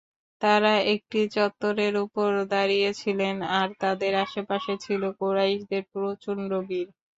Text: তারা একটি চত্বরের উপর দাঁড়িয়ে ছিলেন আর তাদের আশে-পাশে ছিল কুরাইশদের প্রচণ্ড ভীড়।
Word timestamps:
তারা 0.41 0.73
একটি 0.93 1.19
চত্বরের 1.35 1.93
উপর 2.05 2.29
দাঁড়িয়ে 2.51 2.89
ছিলেন 2.93 3.35
আর 3.57 3.67
তাদের 3.81 4.13
আশে-পাশে 4.23 4.73
ছিল 4.85 5.01
কুরাইশদের 5.19 5.83
প্রচণ্ড 5.93 6.49
ভীড়। 6.67 6.89